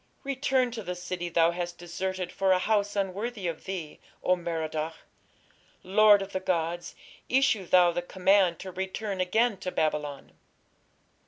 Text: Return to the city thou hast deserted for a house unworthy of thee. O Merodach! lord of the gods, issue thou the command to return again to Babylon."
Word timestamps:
Return 0.23 0.71
to 0.71 0.81
the 0.81 0.95
city 0.95 1.29
thou 1.29 1.51
hast 1.51 1.77
deserted 1.77 2.31
for 2.31 2.53
a 2.53 2.57
house 2.57 2.95
unworthy 2.95 3.45
of 3.45 3.65
thee. 3.65 3.99
O 4.23 4.35
Merodach! 4.35 4.95
lord 5.83 6.23
of 6.23 6.31
the 6.31 6.39
gods, 6.39 6.95
issue 7.29 7.67
thou 7.67 7.91
the 7.91 8.01
command 8.01 8.57
to 8.61 8.71
return 8.71 9.21
again 9.21 9.57
to 9.57 9.69
Babylon." 9.71 10.31